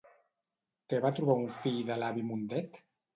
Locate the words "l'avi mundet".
2.05-2.81